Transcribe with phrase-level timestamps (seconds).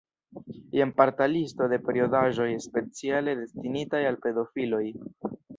[0.77, 4.85] Jen parta listo de periodaĵoj speciale destinitaj al pedofiloj.